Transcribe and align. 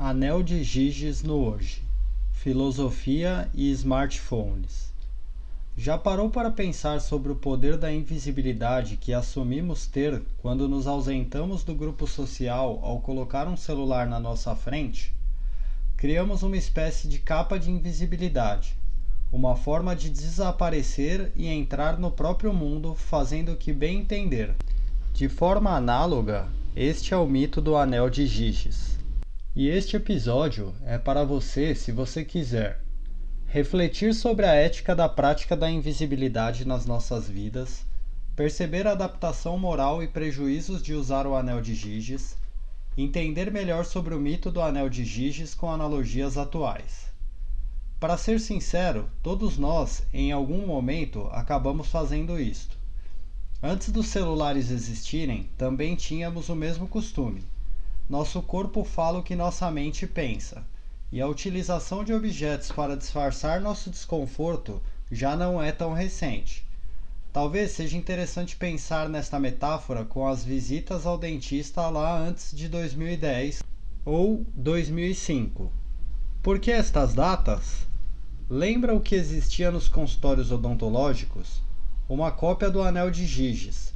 Anel 0.00 0.44
de 0.44 0.62
Giges 0.62 1.24
no 1.24 1.44
hoje. 1.44 1.82
Filosofia 2.30 3.50
e 3.52 3.72
smartphones. 3.72 4.92
Já 5.76 5.98
parou 5.98 6.30
para 6.30 6.52
pensar 6.52 7.00
sobre 7.00 7.32
o 7.32 7.34
poder 7.34 7.76
da 7.76 7.92
invisibilidade 7.92 8.96
que 8.96 9.12
assumimos 9.12 9.88
ter 9.88 10.22
quando 10.40 10.68
nos 10.68 10.86
ausentamos 10.86 11.64
do 11.64 11.74
grupo 11.74 12.06
social 12.06 12.78
ao 12.80 13.00
colocar 13.00 13.48
um 13.48 13.56
celular 13.56 14.06
na 14.06 14.20
nossa 14.20 14.54
frente? 14.54 15.12
Criamos 15.96 16.44
uma 16.44 16.56
espécie 16.56 17.08
de 17.08 17.18
capa 17.18 17.58
de 17.58 17.68
invisibilidade, 17.68 18.76
uma 19.32 19.56
forma 19.56 19.96
de 19.96 20.10
desaparecer 20.10 21.32
e 21.34 21.48
entrar 21.48 21.98
no 21.98 22.12
próprio 22.12 22.54
mundo 22.54 22.94
fazendo 22.94 23.50
o 23.50 23.56
que 23.56 23.72
bem 23.72 23.98
entender. 23.98 24.54
De 25.12 25.28
forma 25.28 25.72
análoga, 25.72 26.46
este 26.76 27.12
é 27.12 27.16
o 27.16 27.26
mito 27.26 27.60
do 27.60 27.74
Anel 27.76 28.08
de 28.08 28.28
Giges. 28.28 28.97
E 29.60 29.68
este 29.68 29.96
episódio 29.96 30.72
é 30.84 30.96
para 30.98 31.24
você, 31.24 31.74
se 31.74 31.90
você 31.90 32.24
quiser 32.24 32.80
refletir 33.44 34.14
sobre 34.14 34.46
a 34.46 34.54
ética 34.54 34.94
da 34.94 35.08
prática 35.08 35.56
da 35.56 35.68
invisibilidade 35.68 36.64
nas 36.64 36.86
nossas 36.86 37.28
vidas, 37.28 37.84
perceber 38.36 38.86
a 38.86 38.92
adaptação 38.92 39.58
moral 39.58 40.00
e 40.00 40.06
prejuízos 40.06 40.80
de 40.80 40.94
usar 40.94 41.26
o 41.26 41.34
anel 41.34 41.60
de 41.60 41.74
Giges, 41.74 42.36
entender 42.96 43.50
melhor 43.50 43.84
sobre 43.84 44.14
o 44.14 44.20
mito 44.20 44.48
do 44.48 44.62
anel 44.62 44.88
de 44.88 45.04
Giges 45.04 45.56
com 45.56 45.68
analogias 45.68 46.38
atuais. 46.38 47.08
Para 47.98 48.16
ser 48.16 48.38
sincero, 48.38 49.10
todos 49.24 49.58
nós, 49.58 50.04
em 50.14 50.30
algum 50.30 50.64
momento, 50.68 51.28
acabamos 51.32 51.88
fazendo 51.88 52.40
isto. 52.40 52.78
Antes 53.60 53.90
dos 53.90 54.06
celulares 54.06 54.70
existirem, 54.70 55.50
também 55.58 55.96
tínhamos 55.96 56.48
o 56.48 56.54
mesmo 56.54 56.86
costume 56.86 57.42
nosso 58.08 58.40
corpo 58.40 58.84
fala 58.84 59.18
o 59.18 59.22
que 59.22 59.36
nossa 59.36 59.70
mente 59.70 60.06
pensa, 60.06 60.64
e 61.12 61.20
a 61.20 61.28
utilização 61.28 62.02
de 62.02 62.14
objetos 62.14 62.72
para 62.72 62.96
disfarçar 62.96 63.60
nosso 63.60 63.90
desconforto 63.90 64.82
já 65.12 65.36
não 65.36 65.62
é 65.62 65.72
tão 65.72 65.92
recente. 65.92 66.66
Talvez 67.32 67.72
seja 67.72 67.98
interessante 67.98 68.56
pensar 68.56 69.10
nesta 69.10 69.38
metáfora 69.38 70.06
com 70.06 70.26
as 70.26 70.42
visitas 70.42 71.04
ao 71.04 71.18
dentista 71.18 71.86
lá 71.90 72.18
antes 72.18 72.56
de 72.56 72.66
2010 72.68 73.62
ou 74.06 74.46
2005. 74.54 75.70
Por 76.42 76.58
que 76.58 76.70
estas 76.70 77.12
datas? 77.12 77.86
Lembra 78.48 78.94
o 78.94 79.00
que 79.00 79.14
existia 79.14 79.70
nos 79.70 79.86
consultórios 79.86 80.50
odontológicos? 80.50 81.60
Uma 82.08 82.30
cópia 82.30 82.70
do 82.70 82.80
anel 82.82 83.10
de 83.10 83.26
Giges. 83.26 83.92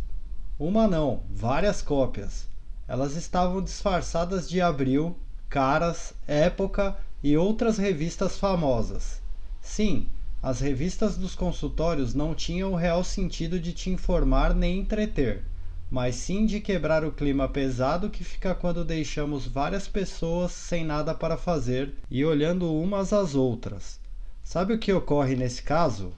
Uma 0.58 0.86
não, 0.86 1.22
várias 1.30 1.80
cópias 1.80 2.51
elas 2.92 3.16
estavam 3.16 3.62
disfarçadas 3.62 4.46
de 4.46 4.60
Abril, 4.60 5.16
Caras, 5.48 6.12
Época 6.28 6.94
e 7.22 7.34
outras 7.38 7.78
revistas 7.78 8.36
famosas. 8.36 9.22
Sim, 9.62 10.08
as 10.42 10.60
revistas 10.60 11.16
dos 11.16 11.34
consultórios 11.34 12.12
não 12.12 12.34
tinham 12.34 12.72
o 12.72 12.76
real 12.76 13.02
sentido 13.02 13.58
de 13.58 13.72
te 13.72 13.88
informar 13.88 14.54
nem 14.54 14.80
entreter, 14.80 15.42
mas 15.90 16.16
sim 16.16 16.44
de 16.44 16.60
quebrar 16.60 17.02
o 17.02 17.10
clima 17.10 17.48
pesado 17.48 18.10
que 18.10 18.22
fica 18.22 18.54
quando 18.54 18.84
deixamos 18.84 19.46
várias 19.46 19.88
pessoas 19.88 20.52
sem 20.52 20.84
nada 20.84 21.14
para 21.14 21.38
fazer 21.38 21.94
e 22.10 22.22
olhando 22.22 22.70
umas 22.70 23.10
às 23.10 23.34
outras. 23.34 23.98
Sabe 24.44 24.74
o 24.74 24.78
que 24.78 24.92
ocorre 24.92 25.34
nesse 25.34 25.62
caso? 25.62 26.12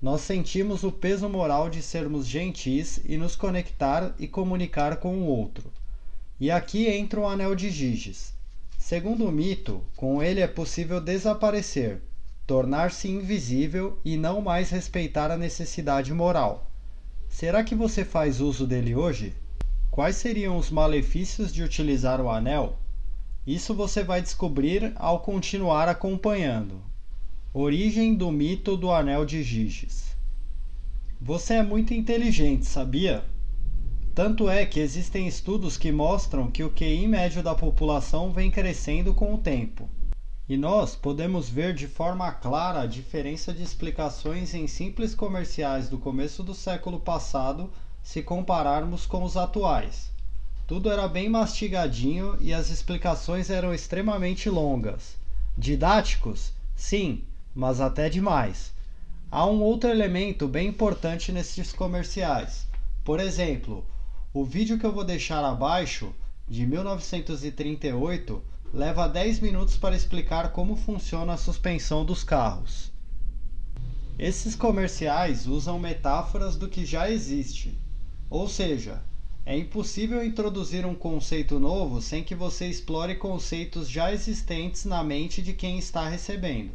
Nós 0.00 0.20
sentimos 0.20 0.84
o 0.84 0.92
peso 0.92 1.28
moral 1.28 1.68
de 1.68 1.82
sermos 1.82 2.28
gentis 2.28 3.00
e 3.04 3.18
nos 3.18 3.34
conectar 3.34 4.14
e 4.20 4.28
comunicar 4.28 4.98
com 4.98 5.16
o 5.16 5.26
outro. 5.26 5.72
E 6.38 6.50
aqui 6.50 6.86
entra 6.86 7.20
o 7.20 7.26
anel 7.26 7.54
de 7.54 7.70
Giges. 7.70 8.34
Segundo 8.78 9.24
o 9.24 9.32
mito, 9.32 9.82
com 9.96 10.22
ele 10.22 10.40
é 10.40 10.46
possível 10.46 11.00
desaparecer, 11.00 12.02
tornar-se 12.46 13.08
invisível 13.08 13.98
e 14.04 14.18
não 14.18 14.42
mais 14.42 14.68
respeitar 14.68 15.30
a 15.30 15.36
necessidade 15.38 16.12
moral. 16.12 16.70
Será 17.28 17.64
que 17.64 17.74
você 17.74 18.04
faz 18.04 18.40
uso 18.40 18.66
dele 18.66 18.94
hoje? 18.94 19.34
Quais 19.90 20.16
seriam 20.16 20.58
os 20.58 20.70
malefícios 20.70 21.52
de 21.52 21.62
utilizar 21.62 22.20
o 22.20 22.28
anel? 22.28 22.78
Isso 23.46 23.74
você 23.74 24.04
vai 24.04 24.20
descobrir 24.20 24.92
ao 24.96 25.20
continuar 25.20 25.88
acompanhando. 25.88 26.82
Origem 27.54 28.14
do 28.14 28.30
mito 28.30 28.76
do 28.76 28.92
anel 28.92 29.24
de 29.24 29.42
Giges. 29.42 30.14
Você 31.18 31.54
é 31.54 31.62
muito 31.62 31.94
inteligente, 31.94 32.66
sabia? 32.66 33.24
Tanto 34.16 34.48
é 34.48 34.64
que 34.64 34.80
existem 34.80 35.28
estudos 35.28 35.76
que 35.76 35.92
mostram 35.92 36.50
que 36.50 36.64
o 36.64 36.70
QI 36.70 37.06
médio 37.06 37.42
da 37.42 37.54
população 37.54 38.32
vem 38.32 38.50
crescendo 38.50 39.12
com 39.12 39.34
o 39.34 39.38
tempo. 39.38 39.90
E 40.48 40.56
nós 40.56 40.96
podemos 40.96 41.50
ver 41.50 41.74
de 41.74 41.86
forma 41.86 42.32
clara 42.32 42.80
a 42.80 42.86
diferença 42.86 43.52
de 43.52 43.62
explicações 43.62 44.54
em 44.54 44.66
simples 44.66 45.14
comerciais 45.14 45.90
do 45.90 45.98
começo 45.98 46.42
do 46.42 46.54
século 46.54 46.98
passado 46.98 47.70
se 48.02 48.22
compararmos 48.22 49.04
com 49.04 49.22
os 49.22 49.36
atuais. 49.36 50.10
Tudo 50.66 50.90
era 50.90 51.06
bem 51.06 51.28
mastigadinho 51.28 52.38
e 52.40 52.54
as 52.54 52.70
explicações 52.70 53.50
eram 53.50 53.74
extremamente 53.74 54.48
longas. 54.48 55.14
Didáticos? 55.58 56.54
Sim, 56.74 57.22
mas 57.54 57.82
até 57.82 58.08
demais. 58.08 58.72
Há 59.30 59.44
um 59.44 59.60
outro 59.60 59.90
elemento 59.90 60.48
bem 60.48 60.68
importante 60.68 61.30
nesses 61.30 61.70
comerciais. 61.70 62.66
Por 63.04 63.20
exemplo, 63.20 63.84
o 64.38 64.44
vídeo 64.44 64.78
que 64.78 64.84
eu 64.84 64.92
vou 64.92 65.02
deixar 65.02 65.42
abaixo, 65.42 66.14
de 66.46 66.66
1938, 66.66 68.42
leva 68.70 69.08
10 69.08 69.40
minutos 69.40 69.78
para 69.78 69.96
explicar 69.96 70.52
como 70.52 70.76
funciona 70.76 71.32
a 71.32 71.38
suspensão 71.38 72.04
dos 72.04 72.22
carros. 72.22 72.92
Esses 74.18 74.54
comerciais 74.54 75.46
usam 75.46 75.78
metáforas 75.78 76.54
do 76.54 76.68
que 76.68 76.84
já 76.84 77.10
existe, 77.10 77.80
ou 78.28 78.46
seja, 78.46 79.02
é 79.46 79.56
impossível 79.56 80.22
introduzir 80.22 80.84
um 80.84 80.94
conceito 80.94 81.58
novo 81.58 82.02
sem 82.02 82.22
que 82.22 82.34
você 82.34 82.66
explore 82.66 83.14
conceitos 83.14 83.88
já 83.88 84.12
existentes 84.12 84.84
na 84.84 85.02
mente 85.02 85.40
de 85.40 85.54
quem 85.54 85.78
está 85.78 86.06
recebendo. 86.10 86.72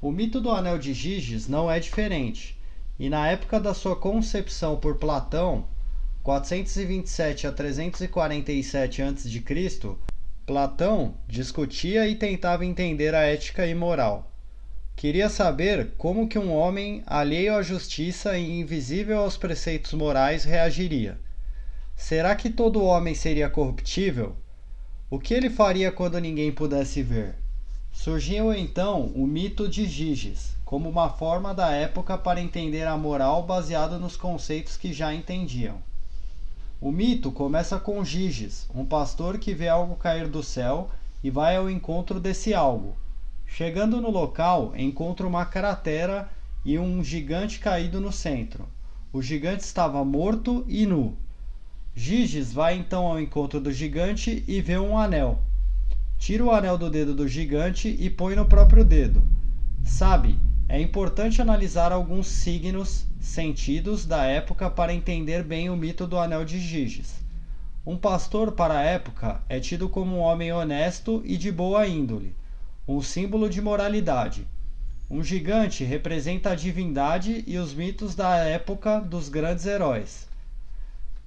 O 0.00 0.10
mito 0.10 0.40
do 0.40 0.50
Anel 0.50 0.80
de 0.80 0.92
Giges 0.92 1.46
não 1.46 1.70
é 1.70 1.78
diferente, 1.78 2.58
e 2.98 3.08
na 3.08 3.28
época 3.28 3.60
da 3.60 3.72
sua 3.72 3.94
concepção 3.94 4.74
por 4.74 4.96
Platão, 4.96 5.70
427 6.22 7.48
a 7.48 7.52
347 7.52 9.02
a.C., 9.02 9.96
Platão 10.46 11.16
discutia 11.26 12.06
e 12.06 12.14
tentava 12.14 12.64
entender 12.64 13.12
a 13.12 13.22
ética 13.22 13.66
e 13.66 13.74
moral. 13.74 14.30
Queria 14.94 15.28
saber 15.28 15.94
como 15.98 16.28
que 16.28 16.38
um 16.38 16.52
homem 16.52 17.02
alheio 17.06 17.56
à 17.56 17.62
justiça 17.62 18.38
e 18.38 18.60
invisível 18.60 19.18
aos 19.18 19.36
preceitos 19.36 19.92
morais 19.94 20.44
reagiria. 20.44 21.18
Será 21.96 22.36
que 22.36 22.50
todo 22.50 22.84
homem 22.84 23.16
seria 23.16 23.50
corruptível? 23.50 24.36
O 25.10 25.18
que 25.18 25.34
ele 25.34 25.50
faria 25.50 25.90
quando 25.90 26.20
ninguém 26.20 26.52
pudesse 26.52 27.02
ver? 27.02 27.34
Surgiu 27.92 28.54
então 28.54 29.06
o 29.14 29.26
mito 29.26 29.68
de 29.68 29.86
Giges, 29.86 30.54
como 30.64 30.88
uma 30.88 31.10
forma 31.10 31.52
da 31.52 31.72
época 31.72 32.16
para 32.16 32.40
entender 32.40 32.86
a 32.86 32.96
moral 32.96 33.42
baseada 33.42 33.98
nos 33.98 34.16
conceitos 34.16 34.76
que 34.76 34.92
já 34.92 35.12
entendiam. 35.12 35.82
O 36.82 36.90
mito 36.90 37.30
começa 37.30 37.78
com 37.78 38.04
Giges, 38.04 38.68
um 38.74 38.84
pastor 38.84 39.38
que 39.38 39.54
vê 39.54 39.68
algo 39.68 39.94
cair 39.94 40.26
do 40.26 40.42
céu 40.42 40.90
e 41.22 41.30
vai 41.30 41.54
ao 41.54 41.70
encontro 41.70 42.18
desse 42.18 42.52
algo. 42.52 42.96
Chegando 43.46 44.00
no 44.00 44.10
local, 44.10 44.72
encontra 44.76 45.24
uma 45.24 45.46
cratera 45.46 46.28
e 46.64 46.76
um 46.80 47.04
gigante 47.04 47.60
caído 47.60 48.00
no 48.00 48.10
centro. 48.10 48.66
O 49.12 49.22
gigante 49.22 49.62
estava 49.62 50.04
morto 50.04 50.64
e 50.66 50.84
nu. 50.84 51.16
Giges 51.94 52.52
vai 52.52 52.76
então 52.76 53.06
ao 53.06 53.20
encontro 53.20 53.60
do 53.60 53.70
gigante 53.70 54.42
e 54.48 54.60
vê 54.60 54.76
um 54.76 54.98
anel. 54.98 55.38
Tira 56.18 56.42
o 56.42 56.50
anel 56.50 56.76
do 56.76 56.90
dedo 56.90 57.14
do 57.14 57.28
gigante 57.28 57.96
e 57.96 58.10
põe 58.10 58.34
no 58.34 58.46
próprio 58.46 58.84
dedo. 58.84 59.22
Sabe, 59.84 60.36
é 60.72 60.80
importante 60.80 61.42
analisar 61.42 61.92
alguns 61.92 62.26
signos, 62.26 63.04
sentidos 63.20 64.06
da 64.06 64.24
época 64.24 64.70
para 64.70 64.94
entender 64.94 65.44
bem 65.44 65.68
o 65.68 65.76
mito 65.76 66.06
do 66.06 66.18
Anel 66.18 66.46
de 66.46 66.58
Giges. 66.58 67.12
Um 67.84 67.94
pastor 67.94 68.52
para 68.52 68.78
a 68.78 68.82
época 68.82 69.42
é 69.50 69.60
tido 69.60 69.86
como 69.86 70.16
um 70.16 70.20
homem 70.20 70.50
honesto 70.50 71.20
e 71.26 71.36
de 71.36 71.52
boa 71.52 71.86
índole, 71.86 72.34
um 72.88 73.02
símbolo 73.02 73.50
de 73.50 73.60
moralidade. 73.60 74.46
Um 75.10 75.22
gigante 75.22 75.84
representa 75.84 76.52
a 76.52 76.54
divindade 76.54 77.44
e 77.46 77.58
os 77.58 77.74
mitos 77.74 78.14
da 78.14 78.34
época 78.36 78.98
dos 78.98 79.28
grandes 79.28 79.66
heróis. 79.66 80.26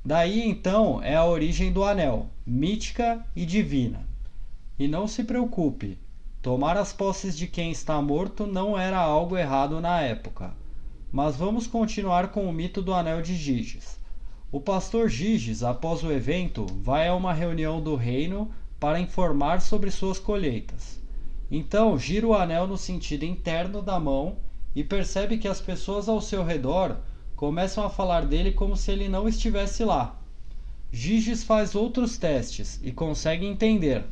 Daí 0.03 0.41
então 0.41 1.03
é 1.03 1.15
a 1.15 1.23
origem 1.23 1.71
do 1.71 1.83
anel, 1.83 2.31
mítica 2.47 3.23
e 3.35 3.45
divina. 3.45 4.07
E 4.79 4.87
não 4.87 5.07
se 5.07 5.23
preocupe, 5.23 5.99
Tomar 6.45 6.77
as 6.77 6.93
posses 6.93 7.35
de 7.35 7.47
quem 7.47 7.71
está 7.71 7.99
morto 7.99 8.45
não 8.45 8.77
era 8.77 8.99
algo 8.99 9.35
errado 9.35 9.81
na 9.81 10.01
época. 10.01 10.53
Mas 11.11 11.35
vamos 11.35 11.65
continuar 11.65 12.27
com 12.27 12.47
o 12.47 12.53
mito 12.53 12.83
do 12.83 12.93
Anel 12.93 13.19
de 13.19 13.35
Giges. 13.35 13.97
O 14.51 14.61
pastor 14.61 15.09
Giges, 15.09 15.63
após 15.63 16.03
o 16.03 16.11
evento, 16.11 16.67
vai 16.83 17.07
a 17.07 17.15
uma 17.15 17.33
reunião 17.33 17.81
do 17.81 17.95
reino 17.95 18.51
para 18.79 18.99
informar 18.99 19.59
sobre 19.59 19.89
suas 19.89 20.19
colheitas. 20.19 21.01
Então, 21.49 21.97
gira 21.97 22.27
o 22.27 22.35
anel 22.35 22.67
no 22.67 22.77
sentido 22.77 23.23
interno 23.23 23.81
da 23.81 23.99
mão 23.99 24.37
e 24.75 24.83
percebe 24.83 25.39
que 25.39 25.47
as 25.47 25.59
pessoas 25.59 26.07
ao 26.07 26.21
seu 26.21 26.43
redor 26.43 26.97
começam 27.35 27.83
a 27.83 27.89
falar 27.89 28.23
dele 28.23 28.51
como 28.51 28.77
se 28.77 28.91
ele 28.91 29.09
não 29.09 29.27
estivesse 29.27 29.83
lá. 29.83 30.15
Giges 30.91 31.43
faz 31.43 31.73
outros 31.73 32.19
testes 32.19 32.79
e 32.83 32.91
consegue 32.91 33.47
entender. 33.47 34.05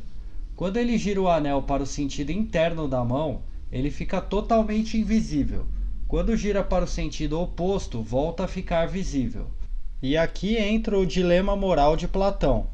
Quando 0.56 0.76
ele 0.76 0.96
gira 0.96 1.20
o 1.20 1.28
anel 1.28 1.62
para 1.62 1.82
o 1.82 1.86
sentido 1.86 2.30
interno 2.30 2.86
da 2.86 3.04
mão, 3.04 3.42
ele 3.72 3.90
fica 3.90 4.20
totalmente 4.20 4.96
invisível. 4.96 5.66
Quando 6.06 6.36
gira 6.36 6.62
para 6.62 6.84
o 6.84 6.88
sentido 6.88 7.40
oposto, 7.40 8.00
volta 8.00 8.44
a 8.44 8.48
ficar 8.48 8.86
visível. 8.86 9.48
E 10.00 10.16
aqui 10.16 10.56
entra 10.56 10.96
o 10.96 11.04
dilema 11.04 11.56
moral 11.56 11.96
de 11.96 12.06
Platão. 12.06 12.68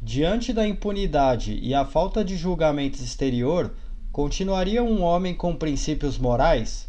Diante 0.00 0.52
da 0.52 0.66
impunidade 0.66 1.60
e 1.62 1.72
a 1.72 1.84
falta 1.84 2.24
de 2.24 2.36
julgamento 2.36 3.00
exterior, 3.00 3.72
continuaria 4.10 4.82
um 4.82 5.00
homem 5.02 5.32
com 5.32 5.54
princípios 5.54 6.18
morais? 6.18 6.88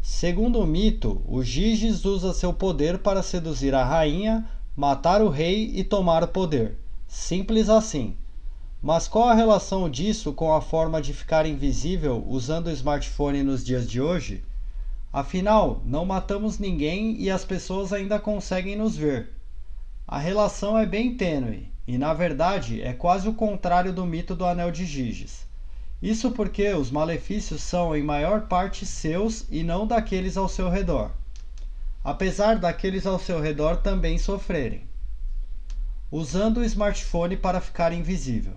Segundo 0.00 0.60
o 0.60 0.66
mito, 0.66 1.20
o 1.26 1.42
Giges 1.42 2.06
usa 2.06 2.32
seu 2.32 2.54
poder 2.54 2.98
para 2.98 3.22
seduzir 3.22 3.74
a 3.74 3.84
rainha, 3.84 4.48
matar 4.74 5.20
o 5.20 5.28
rei 5.28 5.72
e 5.74 5.84
tomar 5.84 6.22
o 6.22 6.28
poder. 6.28 6.78
Simples 7.06 7.68
assim. 7.68 8.16
Mas 8.86 9.08
qual 9.08 9.30
a 9.30 9.34
relação 9.34 9.88
disso 9.88 10.30
com 10.34 10.52
a 10.52 10.60
forma 10.60 11.00
de 11.00 11.14
ficar 11.14 11.46
invisível 11.46 12.22
usando 12.28 12.66
o 12.66 12.70
smartphone 12.70 13.42
nos 13.42 13.64
dias 13.64 13.88
de 13.88 13.98
hoje? 13.98 14.44
Afinal, 15.10 15.80
não 15.86 16.04
matamos 16.04 16.58
ninguém 16.58 17.18
e 17.18 17.30
as 17.30 17.46
pessoas 17.46 17.94
ainda 17.94 18.18
conseguem 18.18 18.76
nos 18.76 18.94
ver. 18.94 19.30
A 20.06 20.18
relação 20.18 20.76
é 20.76 20.84
bem 20.84 21.16
tênue 21.16 21.72
e, 21.88 21.96
na 21.96 22.12
verdade, 22.12 22.82
é 22.82 22.92
quase 22.92 23.26
o 23.26 23.32
contrário 23.32 23.90
do 23.90 24.04
mito 24.04 24.34
do 24.34 24.44
Anel 24.44 24.70
de 24.70 24.84
Giges. 24.84 25.46
Isso 26.02 26.32
porque 26.32 26.68
os 26.74 26.90
malefícios 26.90 27.62
são 27.62 27.96
em 27.96 28.02
maior 28.02 28.48
parte 28.48 28.84
seus 28.84 29.46
e 29.50 29.62
não 29.62 29.86
daqueles 29.86 30.36
ao 30.36 30.46
seu 30.46 30.68
redor, 30.68 31.10
apesar 32.04 32.58
daqueles 32.58 33.06
ao 33.06 33.18
seu 33.18 33.40
redor 33.40 33.78
também 33.78 34.18
sofrerem. 34.18 34.82
Usando 36.12 36.58
o 36.58 36.64
smartphone 36.64 37.34
para 37.34 37.62
ficar 37.62 37.90
invisível. 37.90 38.52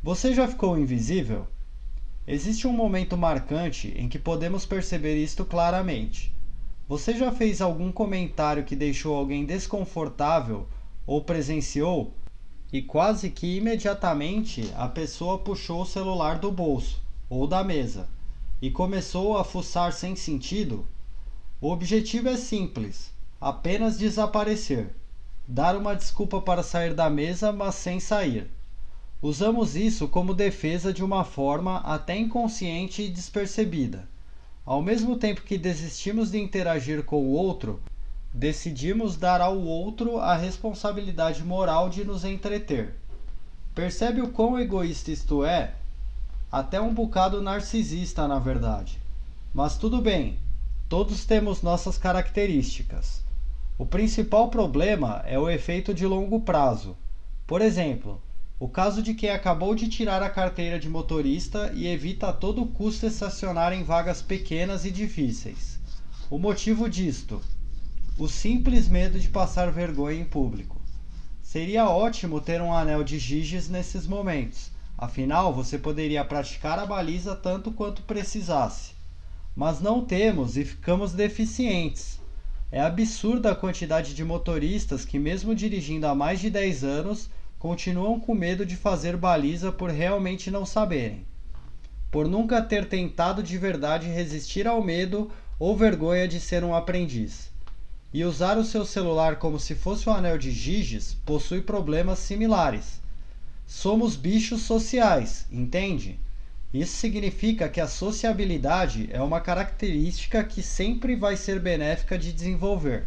Você 0.00 0.32
já 0.32 0.46
ficou 0.46 0.78
invisível? 0.78 1.48
Existe 2.24 2.68
um 2.68 2.72
momento 2.72 3.16
marcante 3.16 3.92
em 3.96 4.08
que 4.08 4.16
podemos 4.18 4.64
perceber 4.64 5.16
isto 5.16 5.44
claramente. 5.44 6.32
Você 6.86 7.16
já 7.16 7.32
fez 7.32 7.60
algum 7.60 7.90
comentário 7.90 8.64
que 8.64 8.76
deixou 8.76 9.16
alguém 9.16 9.44
desconfortável 9.44 10.68
ou 11.04 11.24
presenciou 11.24 12.14
e 12.72 12.80
quase 12.80 13.28
que 13.28 13.56
imediatamente 13.56 14.72
a 14.76 14.86
pessoa 14.86 15.38
puxou 15.38 15.82
o 15.82 15.86
celular 15.86 16.38
do 16.38 16.52
bolso 16.52 17.02
ou 17.28 17.48
da 17.48 17.64
mesa 17.64 18.08
e 18.62 18.70
começou 18.70 19.36
a 19.36 19.42
fuçar 19.42 19.92
sem 19.92 20.14
sentido? 20.14 20.86
O 21.60 21.72
objetivo 21.72 22.28
é 22.28 22.36
simples: 22.36 23.12
apenas 23.40 23.98
desaparecer. 23.98 24.94
Dar 25.46 25.76
uma 25.76 25.96
desculpa 25.96 26.40
para 26.40 26.62
sair 26.62 26.94
da 26.94 27.10
mesa, 27.10 27.50
mas 27.50 27.74
sem 27.74 27.98
sair. 27.98 28.48
Usamos 29.20 29.74
isso 29.74 30.06
como 30.06 30.32
defesa 30.32 30.92
de 30.92 31.02
uma 31.02 31.24
forma 31.24 31.78
até 31.78 32.16
inconsciente 32.16 33.02
e 33.02 33.08
despercebida. 33.08 34.08
Ao 34.64 34.80
mesmo 34.80 35.16
tempo 35.16 35.42
que 35.42 35.58
desistimos 35.58 36.30
de 36.30 36.38
interagir 36.38 37.02
com 37.02 37.16
o 37.16 37.32
outro, 37.32 37.80
decidimos 38.32 39.16
dar 39.16 39.40
ao 39.40 39.58
outro 39.58 40.18
a 40.18 40.36
responsabilidade 40.36 41.42
moral 41.42 41.88
de 41.88 42.04
nos 42.04 42.24
entreter. 42.24 42.94
Percebe 43.74 44.20
o 44.20 44.28
quão 44.28 44.56
egoísta 44.56 45.10
isto 45.10 45.44
é? 45.44 45.74
Até 46.50 46.80
um 46.80 46.94
bocado 46.94 47.42
narcisista, 47.42 48.28
na 48.28 48.38
verdade. 48.38 49.00
Mas 49.52 49.76
tudo 49.76 50.00
bem, 50.00 50.38
todos 50.88 51.24
temos 51.24 51.60
nossas 51.60 51.98
características. 51.98 53.24
O 53.76 53.84
principal 53.84 54.48
problema 54.48 55.22
é 55.26 55.36
o 55.36 55.50
efeito 55.50 55.92
de 55.92 56.06
longo 56.06 56.40
prazo. 56.40 56.96
Por 57.46 57.60
exemplo, 57.60 58.22
o 58.60 58.68
caso 58.68 59.00
de 59.02 59.14
quem 59.14 59.30
acabou 59.30 59.72
de 59.72 59.88
tirar 59.88 60.20
a 60.20 60.28
carteira 60.28 60.80
de 60.80 60.88
motorista 60.88 61.70
e 61.74 61.86
evita 61.86 62.28
a 62.28 62.32
todo 62.32 62.66
custo 62.66 63.06
estacionar 63.06 63.72
em 63.72 63.84
vagas 63.84 64.20
pequenas 64.20 64.84
e 64.84 64.90
difíceis. 64.90 65.78
O 66.28 66.38
motivo 66.38 66.88
disto: 66.88 67.40
o 68.18 68.26
simples 68.26 68.88
medo 68.88 69.20
de 69.20 69.28
passar 69.28 69.70
vergonha 69.70 70.20
em 70.20 70.24
público. 70.24 70.80
Seria 71.40 71.88
ótimo 71.88 72.40
ter 72.40 72.60
um 72.60 72.74
anel 72.74 73.04
de 73.04 73.16
Giges 73.16 73.68
nesses 73.68 74.08
momentos, 74.08 74.72
afinal 74.98 75.54
você 75.54 75.78
poderia 75.78 76.24
praticar 76.24 76.80
a 76.80 76.84
baliza 76.84 77.36
tanto 77.36 77.70
quanto 77.70 78.02
precisasse. 78.02 78.92
Mas 79.54 79.80
não 79.80 80.04
temos 80.04 80.56
e 80.56 80.64
ficamos 80.64 81.12
deficientes. 81.12 82.20
É 82.72 82.80
absurda 82.80 83.52
a 83.52 83.54
quantidade 83.54 84.14
de 84.14 84.24
motoristas 84.24 85.04
que, 85.04 85.18
mesmo 85.18 85.54
dirigindo 85.54 86.06
há 86.08 86.14
mais 86.14 86.40
de 86.40 86.50
10 86.50 86.84
anos, 86.84 87.30
continuam 87.58 88.20
com 88.20 88.34
medo 88.34 88.64
de 88.64 88.76
fazer 88.76 89.16
baliza 89.16 89.72
por 89.72 89.90
realmente 89.90 90.50
não 90.50 90.64
saberem. 90.64 91.26
Por 92.10 92.28
nunca 92.28 92.62
ter 92.62 92.88
tentado 92.88 93.42
de 93.42 93.58
verdade 93.58 94.06
resistir 94.06 94.66
ao 94.66 94.82
medo 94.82 95.30
ou 95.58 95.76
vergonha 95.76 96.28
de 96.28 96.38
ser 96.40 96.62
um 96.62 96.74
aprendiz. 96.74 97.50
E 98.14 98.24
usar 98.24 98.56
o 98.56 98.64
seu 98.64 98.84
celular 98.84 99.36
como 99.36 99.58
se 99.58 99.74
fosse 99.74 100.08
um 100.08 100.12
anel 100.12 100.38
de 100.38 100.50
Giges 100.50 101.14
possui 101.26 101.60
problemas 101.60 102.20
similares. 102.20 103.00
Somos 103.66 104.16
bichos 104.16 104.62
sociais, 104.62 105.46
entende? 105.52 106.18
Isso 106.72 106.96
significa 106.96 107.68
que 107.68 107.80
a 107.80 107.88
sociabilidade 107.88 109.08
é 109.12 109.20
uma 109.20 109.40
característica 109.40 110.44
que 110.44 110.62
sempre 110.62 111.16
vai 111.16 111.36
ser 111.36 111.60
benéfica 111.60 112.16
de 112.16 112.32
desenvolver. 112.32 113.06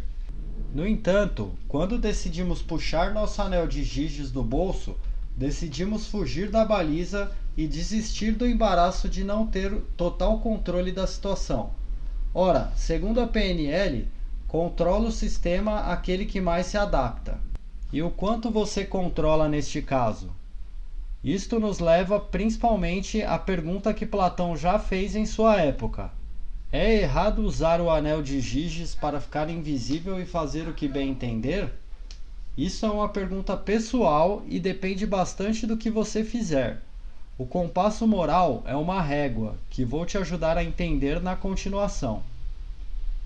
No 0.74 0.88
entanto, 0.88 1.52
quando 1.68 1.98
decidimos 1.98 2.62
puxar 2.62 3.14
nosso 3.14 3.42
anel 3.42 3.68
de 3.68 3.84
giges 3.84 4.32
do 4.32 4.42
bolso, 4.42 4.96
decidimos 5.36 6.08
fugir 6.08 6.50
da 6.50 6.64
baliza 6.64 7.30
e 7.58 7.68
desistir 7.68 8.32
do 8.32 8.48
embaraço 8.48 9.10
de 9.10 9.22
não 9.22 9.46
ter 9.46 9.70
total 9.98 10.40
controle 10.40 10.94
da 10.94 11.06
situação. 11.06 11.72
Ora, 12.34 12.72
segundo 12.78 13.20
a 13.20 13.28
PNL, 13.28 14.08
controla 14.48 15.10
o 15.10 15.12
sistema 15.12 15.92
aquele 15.92 16.26
que 16.26 16.40
mais 16.40 16.68
se 16.68 16.78
adapta. 16.78 17.38
E 17.92 18.02
o 18.02 18.10
quanto 18.10 18.50
você 18.50 18.86
controla 18.86 19.50
neste 19.50 19.82
caso? 19.82 20.32
Isto 21.22 21.60
nos 21.60 21.80
leva 21.80 22.18
principalmente 22.18 23.22
à 23.22 23.38
pergunta 23.38 23.94
que 23.94 24.06
Platão 24.06 24.56
já 24.56 24.80
fez 24.80 25.18
em 25.18 25.26
sua 25.26 25.60
época 25.60 26.21
é 26.72 27.02
errado 27.02 27.44
usar 27.44 27.82
o 27.82 27.90
anel 27.90 28.22
de 28.22 28.40
Giges 28.40 28.96
para 28.96 29.20
ficar 29.20 29.50
invisível 29.50 30.22
e 30.22 30.26
fazer 30.26 30.70
o 30.70 30.74
que 30.74 30.88
bem 30.88 31.10
entender? 31.10 31.70
Isso 32.58 32.86
é 32.86 32.90
uma 32.90 33.10
pergunta 33.10 33.58
pessoal 33.58 34.42
e 34.48 34.58
depende 34.58 35.06
bastante 35.06 35.68
do 35.68 35.76
que 35.76 35.90
você 35.90 36.24
fizer. 36.24 36.82
O 37.38 37.46
compasso 37.46 38.08
moral 38.08 38.64
é 38.66 38.76
uma 38.76 39.02
régua 39.02 39.58
que 39.70 39.84
vou 39.84 40.06
te 40.06 40.18
ajudar 40.18 40.58
a 40.58 40.64
entender 40.64 41.20
na 41.20 41.36
continuação. 41.36 42.24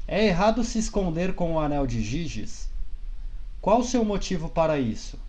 É 0.08 0.26
errado 0.26 0.64
se 0.64 0.80
esconder 0.80 1.36
com 1.36 1.54
o 1.54 1.60
anel 1.60 1.86
de 1.86 2.02
Giges? 2.02 2.68
Qual 3.62 3.82
o 3.82 3.84
seu 3.84 4.04
motivo 4.04 4.50
para 4.50 4.80
isso? 4.80 5.20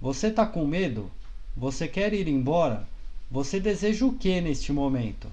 Você 0.00 0.26
está 0.26 0.44
com 0.44 0.66
medo? 0.66 1.10
Você 1.56 1.88
quer 1.88 2.12
ir 2.12 2.28
embora? 2.28 2.86
Você 3.30 3.58
deseja 3.58 4.04
o 4.04 4.12
que 4.12 4.40
neste 4.40 4.70
momento? 4.70 5.28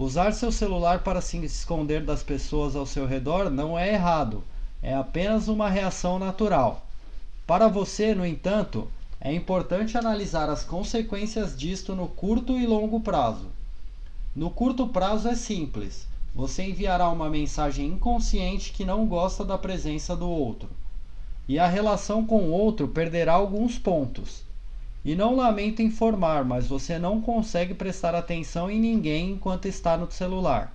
Usar 0.00 0.32
seu 0.32 0.50
celular 0.50 1.00
para 1.00 1.20
se 1.20 1.36
esconder 1.44 2.02
das 2.02 2.22
pessoas 2.22 2.74
ao 2.74 2.86
seu 2.86 3.04
redor 3.04 3.50
não 3.50 3.78
é 3.78 3.92
errado, 3.92 4.42
é 4.82 4.94
apenas 4.94 5.46
uma 5.46 5.68
reação 5.68 6.18
natural. 6.18 6.86
Para 7.46 7.68
você, 7.68 8.14
no 8.14 8.24
entanto, 8.24 8.90
é 9.20 9.30
importante 9.30 9.98
analisar 9.98 10.48
as 10.48 10.64
consequências 10.64 11.54
disto 11.54 11.94
no 11.94 12.08
curto 12.08 12.56
e 12.56 12.66
longo 12.66 13.00
prazo. 13.00 13.48
No 14.34 14.48
curto 14.48 14.86
prazo 14.86 15.28
é 15.28 15.34
simples. 15.34 16.08
Você 16.34 16.62
enviará 16.62 17.10
uma 17.10 17.28
mensagem 17.28 17.86
inconsciente 17.86 18.72
que 18.72 18.86
não 18.86 19.06
gosta 19.06 19.44
da 19.44 19.58
presença 19.58 20.16
do 20.16 20.30
outro. 20.30 20.70
E 21.46 21.58
a 21.58 21.66
relação 21.66 22.24
com 22.24 22.44
o 22.44 22.52
outro 22.52 22.88
perderá 22.88 23.34
alguns 23.34 23.78
pontos. 23.78 24.48
E 25.04 25.14
não 25.14 25.34
lamento 25.34 25.80
informar, 25.80 26.44
mas 26.44 26.66
você 26.66 26.98
não 26.98 27.20
consegue 27.20 27.72
prestar 27.72 28.14
atenção 28.14 28.70
em 28.70 28.78
ninguém 28.78 29.32
enquanto 29.32 29.66
está 29.66 29.96
no 29.96 30.10
celular. 30.10 30.74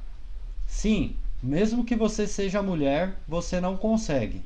Sim, 0.65 1.15
mesmo 1.41 1.86
que 1.86 1.96
você 1.96 2.27
seja 2.27 2.63
mulher, 2.63 3.20
você 3.27 3.62
não 3.62 3.77
consegue. 3.77 4.41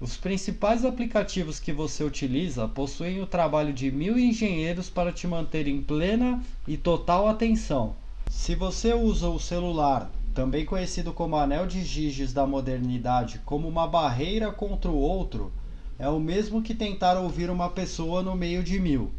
Os 0.00 0.16
principais 0.16 0.84
aplicativos 0.84 1.58
que 1.58 1.72
você 1.72 2.04
utiliza 2.04 2.68
possuem 2.68 3.20
o 3.20 3.26
trabalho 3.26 3.72
de 3.72 3.90
mil 3.90 4.16
engenheiros 4.16 4.88
para 4.88 5.10
te 5.12 5.26
manter 5.26 5.66
em 5.66 5.82
plena 5.82 6.40
e 6.68 6.76
total 6.76 7.26
atenção. 7.26 7.96
Se 8.30 8.54
você 8.54 8.94
usa 8.94 9.28
o 9.28 9.40
celular, 9.40 10.08
também 10.32 10.64
conhecido 10.64 11.12
como 11.12 11.34
anel 11.34 11.66
de 11.66 11.82
Giges 11.82 12.32
da 12.32 12.46
modernidade, 12.46 13.40
como 13.44 13.66
uma 13.66 13.88
barreira 13.88 14.52
contra 14.52 14.88
o 14.88 14.96
outro, 14.96 15.52
é 15.98 16.08
o 16.08 16.20
mesmo 16.20 16.62
que 16.62 16.74
tentar 16.74 17.18
ouvir 17.18 17.50
uma 17.50 17.68
pessoa 17.70 18.22
no 18.22 18.36
meio 18.36 18.62
de 18.62 18.78
mil. 18.78 19.10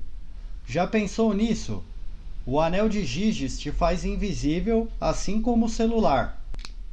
Já 0.65 0.88
pensou 0.88 1.33
nisso? 1.33 1.83
O 2.45 2.59
anel 2.59 2.88
de 2.88 3.05
Giges 3.05 3.59
te 3.59 3.71
faz 3.71 4.05
invisível, 4.05 4.88
assim 5.00 5.41
como 5.41 5.65
o 5.65 5.69
celular. 5.69 6.41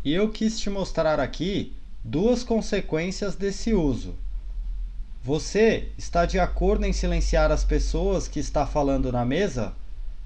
E 0.04 0.12
eu 0.12 0.30
quis 0.30 0.58
te 0.58 0.68
mostrar 0.68 1.20
aqui 1.20 1.72
duas 2.02 2.42
consequências 2.42 3.36
desse 3.36 3.74
uso. 3.74 4.14
Você 5.22 5.88
está 5.96 6.26
de 6.26 6.38
acordo 6.38 6.84
em 6.84 6.92
silenciar 6.92 7.50
as 7.50 7.64
pessoas 7.64 8.28
que 8.28 8.38
está 8.38 8.66
falando 8.66 9.10
na 9.10 9.24
mesa? 9.24 9.74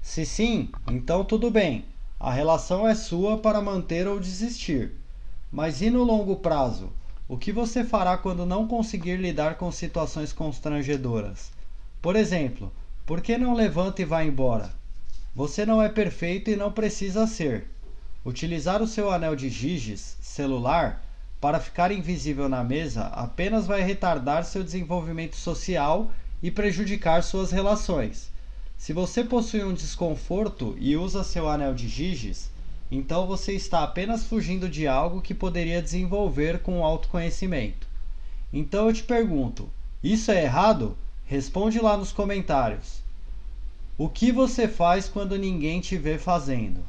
Se 0.01 0.25
sim, 0.25 0.69
então 0.87 1.23
tudo 1.23 1.49
bem. 1.49 1.85
A 2.19 2.31
relação 2.31 2.87
é 2.87 2.93
sua 2.93 3.37
para 3.37 3.61
manter 3.61 4.07
ou 4.07 4.19
desistir. 4.19 4.91
Mas 5.51 5.81
e 5.81 5.89
no 5.89 6.03
longo 6.03 6.35
prazo? 6.35 6.91
O 7.31 7.37
que 7.37 7.49
você 7.49 7.85
fará 7.85 8.17
quando 8.17 8.45
não 8.45 8.67
conseguir 8.67 9.15
lidar 9.15 9.55
com 9.55 9.71
situações 9.71 10.33
constrangedoras? 10.33 11.49
Por 12.01 12.17
exemplo, 12.17 12.69
por 13.05 13.21
que 13.21 13.37
não 13.37 13.53
levanta 13.53 14.01
e 14.01 14.05
vai 14.05 14.27
embora? 14.27 14.73
Você 15.33 15.65
não 15.65 15.81
é 15.81 15.87
perfeito 15.87 16.49
e 16.49 16.57
não 16.57 16.73
precisa 16.73 17.25
ser. 17.25 17.69
Utilizar 18.25 18.81
o 18.81 18.87
seu 18.87 19.09
anel 19.09 19.33
de 19.33 19.49
Giges 19.49 20.17
celular 20.21 21.05
para 21.39 21.61
ficar 21.61 21.89
invisível 21.89 22.49
na 22.49 22.65
mesa 22.65 23.03
apenas 23.03 23.65
vai 23.65 23.81
retardar 23.81 24.43
seu 24.43 24.61
desenvolvimento 24.61 25.37
social 25.37 26.11
e 26.43 26.51
prejudicar 26.51 27.23
suas 27.23 27.49
relações. 27.49 28.29
Se 28.77 28.91
você 28.91 29.23
possui 29.23 29.63
um 29.63 29.73
desconforto 29.73 30.75
e 30.77 30.97
usa 30.97 31.23
seu 31.23 31.47
anel 31.47 31.73
de 31.73 31.87
Giges, 31.87 32.51
então 32.91 33.25
você 33.25 33.53
está 33.53 33.83
apenas 33.83 34.25
fugindo 34.25 34.67
de 34.67 34.85
algo 34.85 35.21
que 35.21 35.33
poderia 35.33 35.81
desenvolver 35.81 36.59
com 36.59 36.81
o 36.81 36.83
autoconhecimento. 36.83 37.87
Então 38.51 38.87
eu 38.87 38.93
te 38.93 39.03
pergunto: 39.03 39.69
isso 40.03 40.29
é 40.29 40.43
errado? 40.43 40.97
Responde 41.25 41.79
lá 41.79 41.95
nos 41.95 42.11
comentários. 42.11 43.01
O 43.97 44.09
que 44.09 44.31
você 44.31 44.67
faz 44.67 45.07
quando 45.07 45.37
ninguém 45.37 45.79
te 45.79 45.97
vê 45.97 46.17
fazendo? 46.17 46.81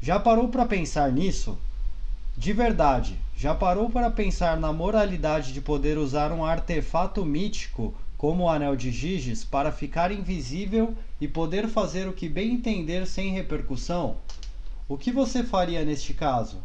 Já 0.00 0.20
parou 0.20 0.48
para 0.48 0.64
pensar 0.64 1.10
nisso? 1.10 1.58
De 2.36 2.52
verdade, 2.52 3.18
já 3.36 3.54
parou 3.54 3.90
para 3.90 4.10
pensar 4.10 4.56
na 4.60 4.72
moralidade 4.72 5.52
de 5.52 5.60
poder 5.60 5.98
usar 5.98 6.30
um 6.30 6.44
artefato 6.44 7.24
mítico 7.24 7.92
como 8.16 8.44
o 8.44 8.48
Anel 8.48 8.76
de 8.76 8.92
Giges 8.92 9.44
para 9.44 9.72
ficar 9.72 10.12
invisível 10.12 10.94
e 11.20 11.26
poder 11.26 11.68
fazer 11.68 12.06
o 12.06 12.12
que 12.12 12.28
bem 12.28 12.52
entender 12.54 13.06
sem 13.06 13.32
repercussão? 13.32 14.16
O 14.86 14.98
que 14.98 15.10
você 15.10 15.42
faria 15.42 15.82
neste 15.82 16.12
caso? 16.12 16.62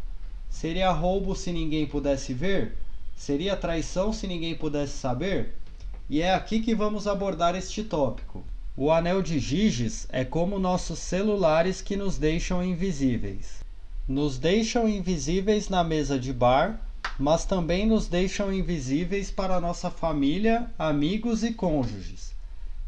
Seria 0.50 0.92
roubo 0.92 1.34
se 1.34 1.54
ninguém 1.54 1.86
pudesse 1.86 2.34
ver? 2.34 2.78
Seria 3.16 3.56
traição 3.56 4.12
se 4.12 4.28
ninguém 4.28 4.56
pudesse 4.56 4.98
saber? 4.98 5.56
E 6.10 6.22
é 6.22 6.34
aqui 6.34 6.60
que 6.60 6.76
vamos 6.76 7.08
abordar 7.08 7.56
este 7.56 7.82
tópico. 7.82 8.44
O 8.76 8.92
anel 8.92 9.22
de 9.22 9.40
Giges 9.40 10.06
é 10.10 10.26
como 10.26 10.60
nossos 10.60 11.00
celulares 11.00 11.82
que 11.82 11.96
nos 11.96 12.18
deixam 12.18 12.62
invisíveis. 12.62 13.64
Nos 14.06 14.38
deixam 14.38 14.90
invisíveis 14.90 15.70
na 15.70 15.82
mesa 15.82 16.20
de 16.20 16.34
bar, 16.34 16.82
mas 17.18 17.46
também 17.46 17.88
nos 17.88 18.08
deixam 18.08 18.52
invisíveis 18.52 19.32
para 19.32 19.62
nossa 19.62 19.90
família, 19.90 20.70
amigos 20.78 21.42
e 21.42 21.54
cônjuges. 21.54 22.34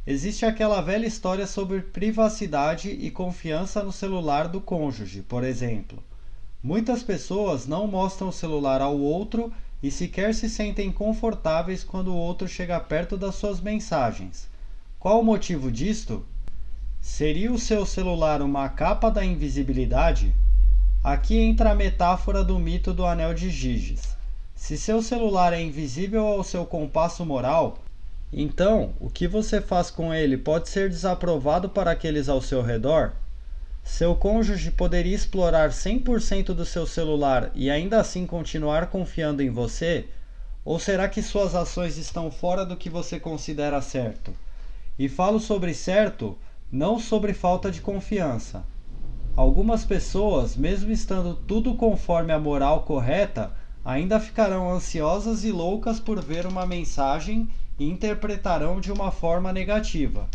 Existe 0.06 0.48
aquela 0.48 0.82
velha 0.82 1.06
história 1.06 1.46
sobre 1.46 1.80
privacidade 1.80 2.90
e 2.90 3.12
confiança 3.12 3.84
no 3.84 3.92
celular 3.92 4.48
do 4.48 4.60
cônjuge, 4.60 5.22
por 5.22 5.44
exemplo. 5.44 6.04
Muitas 6.64 7.04
pessoas 7.04 7.68
não 7.68 7.86
mostram 7.86 8.30
o 8.30 8.34
celular 8.34 8.82
ao 8.82 8.98
outro 8.98 9.54
e 9.82 9.92
sequer 9.92 10.34
se 10.34 10.50
sentem 10.50 10.92
confortáveis 10.92 11.84
quando 11.84 12.08
o 12.08 12.18
outro 12.18 12.48
chega 12.48 12.80
perto 12.80 13.16
das 13.16 13.36
suas 13.36 13.62
mensagens. 13.62 14.50
Qual 15.00 15.20
o 15.20 15.24
motivo 15.24 15.72
disto? 15.72 16.26
Seria 17.00 17.52
o 17.52 17.60
seu 17.60 17.86
celular 17.86 18.42
uma 18.42 18.70
capa 18.70 19.12
da 19.12 19.24
invisibilidade? 19.24 20.34
Aqui 21.04 21.38
entra 21.38 21.72
a 21.72 21.76
metáfora 21.76 22.44
do 22.44 22.58
mito 22.58 22.92
do 22.92 23.06
anel 23.06 23.36
de 23.36 23.52
Giges. 23.52 24.18
Se 24.56 24.80
seu 24.80 25.02
celular 25.02 25.54
é 25.54 25.62
invisível 25.62 26.26
ao 26.26 26.44
seu 26.44 26.66
compasso 26.66 27.24
moral, 27.24 27.81
então 28.34 28.94
o 29.00 29.10
que 29.10 29.28
você 29.28 29.60
faz 29.60 29.92
com 29.92 30.14
ele 30.14 30.38
pode 30.38 30.70
ser 30.70 30.90
desaprovado 30.90 31.70
para 31.70 31.92
aqueles 31.92 32.30
ao 32.30 32.42
seu 32.42 32.62
redor? 32.62 33.14
Seu 33.84 34.16
cônjuge 34.16 34.72
poderia 34.72 35.16
explorar 35.16 35.72
100% 35.72 36.54
do 36.54 36.66
seu 36.66 36.86
celular 36.86 37.52
e 37.56 37.70
ainda 37.70 38.00
assim 38.00 38.26
continuar 38.26 38.88
confiando 38.88 39.42
em 39.42 39.50
você? 39.50 40.08
Ou 40.64 40.80
será 40.80 41.10
que 41.10 41.22
suas 41.22 41.56
ações 41.56 41.98
estão 41.98 42.30
fora 42.30 42.66
do 42.66 42.78
que 42.78 42.90
você 42.90 43.20
considera 43.20 43.82
certo? 43.82 44.34
E 44.98 45.10
falo 45.10 45.40
sobre 45.40 45.74
certo, 45.74 46.38
não 46.72 47.00
sobre 47.00 47.34
falta 47.34 47.72
de 47.72 47.82
confiança. 47.82 48.64
Algumas 49.36 49.84
pessoas, 49.84 50.56
mesmo 50.56 50.92
estando 50.92 51.36
tudo 51.36 51.74
conforme 51.74 52.32
a 52.32 52.40
moral 52.40 52.84
correta, 52.84 53.52
ainda 53.84 54.20
ficarão 54.20 54.72
ansiosas 54.72 55.44
e 55.44 55.52
loucas 55.52 56.00
por 56.00 56.22
ver 56.22 56.46
uma 56.46 56.66
mensagem 56.66 57.50
interpretarão 57.90 58.80
de 58.80 58.92
uma 58.92 59.12
forma 59.12 59.52
negativa. 59.54 60.28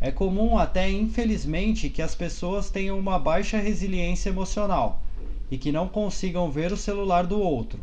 É 0.00 0.12
comum, 0.12 0.56
até 0.56 0.88
infelizmente, 0.90 1.90
que 1.90 2.00
as 2.00 2.14
pessoas 2.14 2.70
tenham 2.70 2.98
uma 2.98 3.18
baixa 3.18 3.58
resiliência 3.58 4.28
emocional 4.30 5.02
e 5.50 5.58
que 5.58 5.72
não 5.72 5.88
consigam 5.88 6.50
ver 6.50 6.72
o 6.72 6.76
celular 6.76 7.26
do 7.26 7.40
outro. 7.40 7.80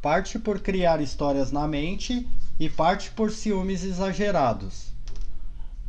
Parte 0.00 0.38
por 0.38 0.60
criar 0.60 1.00
histórias 1.00 1.50
na 1.50 1.66
mente 1.66 2.28
e 2.60 2.68
parte 2.68 3.10
por 3.10 3.30
ciúmes 3.30 3.82
exagerados. 3.82 4.92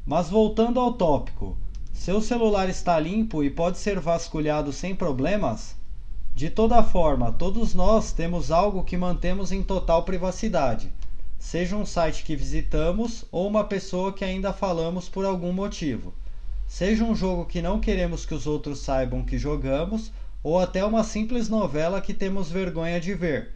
Mas 0.06 0.30
voltando 0.30 0.80
ao 0.80 0.94
tópico, 0.94 1.58
seu 1.94 2.22
celular 2.22 2.70
está 2.70 3.00
limpo 3.00 3.44
e 3.44 3.50
pode 3.50 3.78
ser 3.78 4.00
vasculhado 4.00 4.72
sem 4.72 4.96
problemas? 4.96 5.75
De 6.36 6.50
toda 6.50 6.84
forma, 6.84 7.32
todos 7.32 7.74
nós 7.74 8.12
temos 8.12 8.52
algo 8.52 8.84
que 8.84 8.98
mantemos 8.98 9.52
em 9.52 9.64
total 9.64 10.04
privacidade, 10.04 10.92
seja 11.46 11.75
um 11.75 11.86
site 11.86 12.24
que 12.24 12.36
visitamos 12.36 13.24
ou 13.32 13.48
uma 13.48 13.64
pessoa 13.64 14.12
que 14.12 14.25
ainda 14.25 14.52
falamos 14.52 15.08
por 15.08 15.24
algum 15.24 15.54
motivo, 15.54 16.12
seja 16.68 17.04
um 17.04 17.14
jogo 17.14 17.46
que 17.46 17.62
não 17.62 17.80
queremos 17.80 18.25
que 18.25 18.34
os 18.34 18.48
outros 18.48 18.80
saibam 18.80 19.24
que 19.24 19.38
jogamos 19.38 20.12
ou 20.42 20.60
até 20.60 20.84
uma 20.84 21.04
simples 21.04 21.48
novela 21.48 22.02
que 22.02 22.16
temos 22.16 22.50
vergonha 22.50 23.00
de 23.00 23.14
ver. 23.14 23.52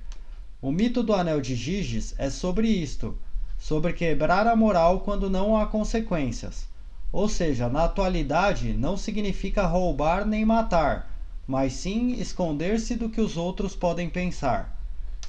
O 0.62 0.72
mito 0.72 1.02
do 1.02 1.16
Anel 1.16 1.42
de 1.42 1.56
Giges 1.56 2.14
é 2.20 2.30
sobre 2.30 2.68
isto 2.68 3.18
sobre 3.58 3.92
quebrar 3.92 4.46
a 4.46 4.56
moral 4.56 5.00
quando 5.00 5.28
não 5.28 5.58
há 5.58 5.66
consequências. 5.66 6.68
Ou 7.12 7.28
seja, 7.28 7.68
na 7.70 7.86
atualidade 7.86 8.72
não 8.72 8.96
significa 8.96 9.66
roubar 9.66 10.28
nem 10.28 10.46
matar, 10.46 11.12
mas 11.48 11.74
sim 11.74 12.12
esconder-se 12.12 12.96
do 12.96 13.10
que 13.10 13.20
os 13.20 13.36
outros 13.36 13.76
podem 13.76 14.08
pensar. 14.08 14.79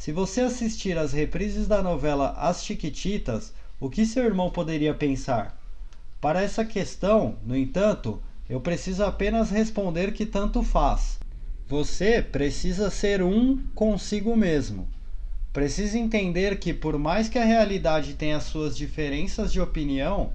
Se 0.01 0.13
você 0.13 0.41
assistir 0.41 0.97
às 0.97 1.13
reprises 1.13 1.67
da 1.69 1.83
novela 1.83 2.31
As 2.39 2.65
Chiquititas, 2.65 3.53
o 3.79 3.91
que 3.91 4.07
seu 4.07 4.25
irmão 4.25 4.49
poderia 4.49 4.95
pensar? 4.95 5.61
Para 6.23 6.41
essa 6.41 6.65
questão, 6.65 7.37
no 7.45 7.55
entanto, 7.55 8.19
eu 8.49 8.63
preciso 8.63 9.05
apenas 9.05 9.51
responder 9.51 10.15
que 10.15 10.25
tanto 10.25 10.63
faz. 10.63 11.21
Você 11.69 12.23
precisa 12.23 12.89
ser 12.89 13.23
um 13.23 13.59
consigo 13.75 14.35
mesmo. 14.35 14.89
Precisa 15.53 15.99
entender 15.99 16.59
que, 16.59 16.73
por 16.73 16.99
mais 16.99 17.29
que 17.29 17.39
a 17.39 17.45
realidade 17.45 18.15
tenha 18.15 18.41
suas 18.41 18.75
diferenças 18.75 19.53
de 19.53 19.61
opinião, 19.61 20.33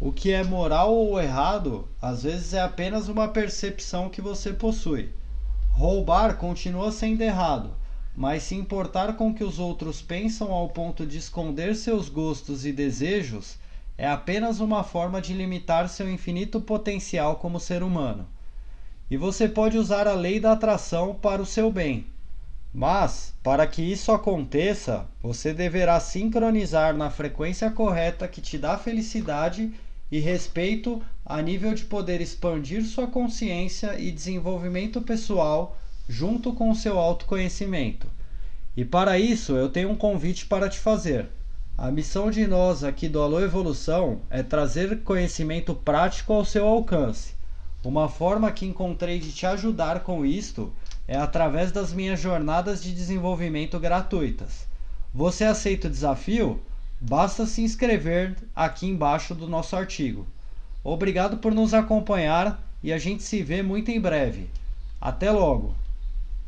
o 0.00 0.10
que 0.10 0.32
é 0.32 0.42
moral 0.42 0.92
ou 0.92 1.22
errado 1.22 1.86
às 2.02 2.24
vezes 2.24 2.52
é 2.52 2.60
apenas 2.60 3.06
uma 3.06 3.28
percepção 3.28 4.10
que 4.10 4.20
você 4.20 4.52
possui. 4.52 5.10
Roubar 5.70 6.36
continua 6.36 6.90
sendo 6.90 7.22
errado, 7.22 7.80
mas 8.14 8.42
se 8.42 8.54
importar 8.54 9.16
com 9.16 9.30
o 9.30 9.34
que 9.34 9.44
os 9.44 9.58
outros 9.58 10.02
pensam 10.02 10.52
ao 10.52 10.68
ponto 10.68 11.06
de 11.06 11.18
esconder 11.18 11.74
seus 11.74 12.08
gostos 12.08 12.66
e 12.66 12.72
desejos 12.72 13.58
é 13.96 14.08
apenas 14.08 14.60
uma 14.60 14.82
forma 14.82 15.20
de 15.20 15.32
limitar 15.32 15.88
seu 15.88 16.10
infinito 16.10 16.60
potencial 16.60 17.36
como 17.36 17.60
ser 17.60 17.82
humano. 17.82 18.26
E 19.10 19.16
você 19.16 19.48
pode 19.48 19.78
usar 19.78 20.06
a 20.06 20.14
lei 20.14 20.40
da 20.40 20.52
atração 20.52 21.14
para 21.14 21.42
o 21.42 21.46
seu 21.46 21.70
bem 21.70 22.06
mas, 22.74 23.34
para 23.42 23.66
que 23.66 23.82
isso 23.82 24.10
aconteça, 24.12 25.06
você 25.20 25.52
deverá 25.52 26.00
sincronizar 26.00 26.96
na 26.96 27.10
frequência 27.10 27.70
correta 27.70 28.26
que 28.26 28.40
te 28.40 28.56
dá 28.56 28.78
felicidade 28.78 29.70
e 30.10 30.18
respeito 30.18 31.02
a 31.24 31.42
nível 31.42 31.74
de 31.74 31.84
poder 31.84 32.22
expandir 32.22 32.82
sua 32.84 33.06
consciência 33.06 33.98
e 34.00 34.10
desenvolvimento 34.10 35.02
pessoal 35.02 35.76
junto 36.12 36.52
com 36.52 36.70
o 36.70 36.74
seu 36.74 36.98
autoconhecimento. 36.98 38.06
E 38.76 38.84
para 38.84 39.18
isso, 39.18 39.52
eu 39.56 39.70
tenho 39.70 39.90
um 39.90 39.96
convite 39.96 40.44
para 40.44 40.68
te 40.68 40.78
fazer. 40.78 41.26
A 41.76 41.90
missão 41.90 42.30
de 42.30 42.46
nós 42.46 42.84
aqui 42.84 43.08
do 43.08 43.22
Alô 43.22 43.40
Evolução 43.40 44.20
é 44.28 44.42
trazer 44.42 45.02
conhecimento 45.04 45.74
prático 45.74 46.34
ao 46.34 46.44
seu 46.44 46.66
alcance. 46.66 47.32
Uma 47.82 48.10
forma 48.10 48.52
que 48.52 48.66
encontrei 48.66 49.18
de 49.18 49.32
te 49.32 49.46
ajudar 49.46 50.00
com 50.00 50.24
isto 50.24 50.70
é 51.08 51.16
através 51.16 51.72
das 51.72 51.94
minhas 51.94 52.20
jornadas 52.20 52.82
de 52.82 52.94
desenvolvimento 52.94 53.80
gratuitas. 53.80 54.66
Você 55.14 55.44
aceita 55.44 55.88
o 55.88 55.90
desafio? 55.90 56.60
Basta 57.00 57.46
se 57.46 57.62
inscrever 57.62 58.36
aqui 58.54 58.86
embaixo 58.86 59.34
do 59.34 59.48
nosso 59.48 59.74
artigo. 59.74 60.26
Obrigado 60.84 61.38
por 61.38 61.54
nos 61.54 61.72
acompanhar 61.72 62.62
e 62.82 62.92
a 62.92 62.98
gente 62.98 63.22
se 63.22 63.42
vê 63.42 63.62
muito 63.62 63.90
em 63.90 63.98
breve. 63.98 64.50
Até 65.00 65.30
logo! 65.30 65.81